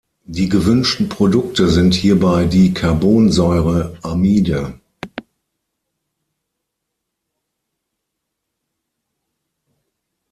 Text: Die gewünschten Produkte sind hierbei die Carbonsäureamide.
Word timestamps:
Die 0.25 0.49
gewünschten 0.49 1.09
Produkte 1.09 1.67
sind 1.67 1.93
hierbei 1.93 2.45
die 2.45 2.73
Carbonsäureamide. 2.73 4.79